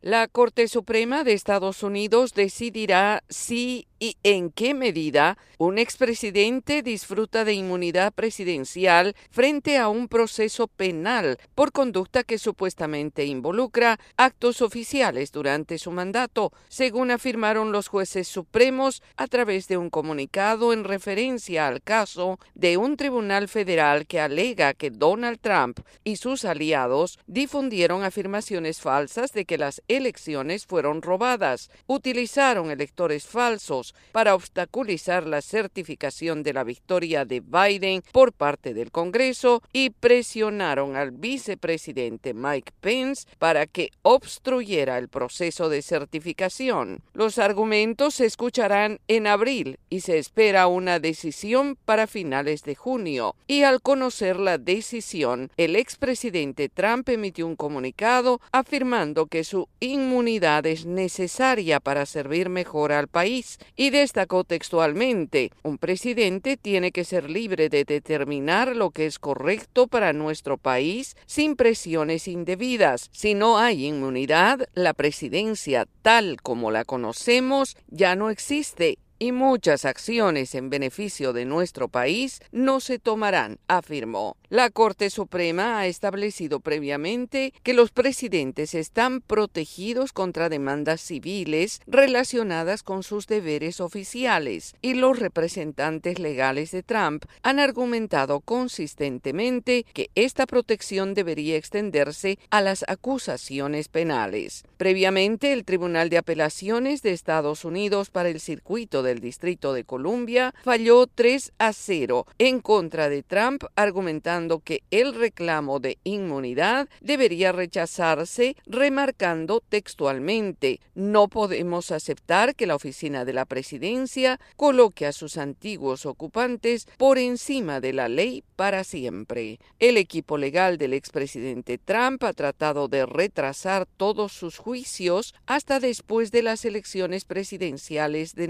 La 0.00 0.28
Corte 0.28 0.68
Suprema 0.68 1.24
de 1.24 1.32
Estados 1.32 1.82
Unidos 1.82 2.32
decidirá 2.32 3.24
si 3.28 3.88
y 3.98 4.16
en 4.22 4.50
qué 4.50 4.74
medida 4.74 5.38
un 5.58 5.78
expresidente 5.78 6.82
disfruta 6.82 7.44
de 7.44 7.54
inmunidad 7.54 8.12
presidencial 8.12 9.14
frente 9.30 9.76
a 9.76 9.88
un 9.88 10.08
proceso 10.08 10.68
penal 10.68 11.38
por 11.54 11.72
conducta 11.72 12.22
que 12.22 12.38
supuestamente 12.38 13.24
involucra 13.24 13.98
actos 14.16 14.62
oficiales 14.62 15.32
durante 15.32 15.78
su 15.78 15.90
mandato, 15.90 16.52
según 16.68 17.10
afirmaron 17.10 17.72
los 17.72 17.88
jueces 17.88 18.28
supremos 18.28 19.02
a 19.16 19.26
través 19.26 19.68
de 19.68 19.76
un 19.76 19.90
comunicado 19.90 20.72
en 20.72 20.84
referencia 20.84 21.66
al 21.66 21.82
caso 21.82 22.38
de 22.54 22.76
un 22.76 22.96
tribunal 22.96 23.48
federal 23.48 24.06
que 24.06 24.20
alega 24.20 24.74
que 24.74 24.90
Donald 24.90 25.40
Trump 25.40 25.80
y 26.04 26.16
sus 26.16 26.44
aliados 26.44 27.18
difundieron 27.26 28.04
afirmaciones 28.04 28.80
falsas 28.80 29.32
de 29.32 29.44
que 29.44 29.58
las 29.58 29.82
elecciones 29.88 30.66
fueron 30.66 31.02
robadas, 31.02 31.70
utilizaron 31.86 32.70
electores 32.70 33.26
falsos 33.26 33.87
para 34.12 34.34
obstaculizar 34.34 35.26
la 35.26 35.42
certificación 35.42 36.42
de 36.42 36.52
la 36.52 36.64
victoria 36.64 37.24
de 37.24 37.40
Biden 37.40 38.02
por 38.12 38.32
parte 38.32 38.74
del 38.74 38.90
Congreso 38.90 39.62
y 39.72 39.90
presionaron 39.90 40.96
al 40.96 41.10
vicepresidente 41.10 42.34
Mike 42.34 42.72
Pence 42.80 43.26
para 43.38 43.66
que 43.66 43.90
obstruyera 44.02 44.98
el 44.98 45.08
proceso 45.08 45.68
de 45.68 45.82
certificación. 45.82 47.00
Los 47.12 47.38
argumentos 47.38 48.14
se 48.14 48.26
escucharán 48.26 49.00
en 49.08 49.26
abril 49.26 49.78
y 49.90 50.00
se 50.00 50.18
espera 50.18 50.66
una 50.66 50.98
decisión 50.98 51.76
para 51.84 52.06
finales 52.06 52.62
de 52.62 52.74
junio. 52.74 53.34
Y 53.46 53.62
al 53.62 53.80
conocer 53.80 54.38
la 54.38 54.58
decisión, 54.58 55.50
el 55.56 55.76
expresidente 55.76 56.68
Trump 56.68 57.08
emitió 57.08 57.46
un 57.46 57.56
comunicado 57.56 58.40
afirmando 58.52 59.26
que 59.26 59.44
su 59.44 59.68
inmunidad 59.80 60.66
es 60.66 60.86
necesaria 60.86 61.80
para 61.80 62.06
servir 62.06 62.48
mejor 62.48 62.92
al 62.92 63.08
país 63.08 63.58
y 63.78 63.90
destacó 63.90 64.42
textualmente, 64.42 65.52
un 65.62 65.78
presidente 65.78 66.56
tiene 66.56 66.90
que 66.90 67.04
ser 67.04 67.30
libre 67.30 67.68
de 67.68 67.84
determinar 67.84 68.74
lo 68.74 68.90
que 68.90 69.06
es 69.06 69.20
correcto 69.20 69.86
para 69.86 70.12
nuestro 70.12 70.58
país 70.58 71.16
sin 71.26 71.54
presiones 71.54 72.26
indebidas. 72.26 73.08
Si 73.12 73.34
no 73.34 73.56
hay 73.56 73.86
inmunidad, 73.86 74.68
la 74.74 74.94
presidencia 74.94 75.86
tal 76.02 76.42
como 76.42 76.72
la 76.72 76.84
conocemos 76.84 77.76
ya 77.86 78.16
no 78.16 78.30
existe 78.30 78.98
y 79.18 79.32
muchas 79.32 79.84
acciones 79.84 80.54
en 80.54 80.70
beneficio 80.70 81.32
de 81.32 81.44
nuestro 81.44 81.88
país 81.88 82.40
no 82.52 82.80
se 82.80 82.98
tomarán, 82.98 83.58
afirmó. 83.68 84.36
La 84.48 84.70
Corte 84.70 85.10
Suprema 85.10 85.78
ha 85.78 85.86
establecido 85.86 86.60
previamente 86.60 87.52
que 87.62 87.74
los 87.74 87.90
presidentes 87.90 88.74
están 88.74 89.20
protegidos 89.20 90.12
contra 90.12 90.48
demandas 90.48 91.00
civiles 91.00 91.80
relacionadas 91.86 92.82
con 92.82 93.02
sus 93.02 93.26
deberes 93.26 93.80
oficiales 93.80 94.74
y 94.80 94.94
los 94.94 95.18
representantes 95.18 96.18
legales 96.18 96.70
de 96.70 96.82
Trump 96.82 97.24
han 97.42 97.58
argumentado 97.58 98.40
consistentemente 98.40 99.84
que 99.92 100.10
esta 100.14 100.46
protección 100.46 101.14
debería 101.14 101.56
extenderse 101.56 102.38
a 102.50 102.60
las 102.60 102.84
acusaciones 102.88 103.88
penales. 103.88 104.64
Previamente, 104.76 105.52
el 105.52 105.64
Tribunal 105.64 106.08
de 106.08 106.18
Apelaciones 106.18 107.02
de 107.02 107.12
Estados 107.12 107.64
Unidos 107.64 108.10
para 108.10 108.28
el 108.28 108.40
Circuito 108.40 109.02
del 109.08 109.20
Distrito 109.20 109.72
de 109.72 109.84
Columbia 109.84 110.54
falló 110.62 111.06
3 111.06 111.52
a 111.58 111.72
0 111.72 112.26
en 112.38 112.60
contra 112.60 113.08
de 113.08 113.22
Trump, 113.22 113.64
argumentando 113.74 114.60
que 114.60 114.82
el 114.90 115.14
reclamo 115.14 115.80
de 115.80 115.96
inmunidad 116.04 116.88
debería 117.00 117.52
rechazarse, 117.52 118.56
remarcando 118.66 119.62
textualmente, 119.66 120.80
no 120.94 121.28
podemos 121.28 121.90
aceptar 121.90 122.54
que 122.54 122.66
la 122.66 122.74
oficina 122.74 123.24
de 123.24 123.32
la 123.32 123.46
presidencia 123.46 124.38
coloque 124.56 125.06
a 125.06 125.12
sus 125.12 125.38
antiguos 125.38 126.04
ocupantes 126.06 126.86
por 126.98 127.18
encima 127.18 127.80
de 127.80 127.92
la 127.92 128.08
ley 128.08 128.44
para 128.56 128.84
siempre. 128.84 129.58
El 129.78 129.96
equipo 129.96 130.36
legal 130.36 130.76
del 130.76 130.92
expresidente 130.92 131.78
Trump 131.78 132.22
ha 132.24 132.32
tratado 132.32 132.88
de 132.88 133.06
retrasar 133.06 133.86
todos 133.86 134.32
sus 134.32 134.58
juicios 134.58 135.34
hasta 135.46 135.80
después 135.80 136.30
de 136.30 136.42
las 136.42 136.64
elecciones 136.64 137.24
presidenciales 137.24 138.34
de 138.34 138.48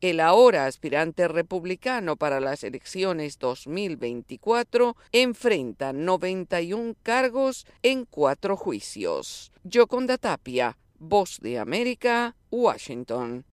el 0.00 0.20
ahora 0.20 0.66
aspirante 0.66 1.26
republicano 1.26 2.16
para 2.16 2.40
las 2.40 2.62
elecciones 2.62 3.38
2024 3.38 4.96
enfrenta 5.12 5.92
91 5.92 6.94
cargos 7.02 7.66
en 7.82 8.04
cuatro 8.04 8.56
juicios. 8.56 9.50
Yoconda 9.64 10.18
Tapia, 10.18 10.78
Voz 10.98 11.38
de 11.40 11.58
América, 11.58 12.36
Washington. 12.50 13.47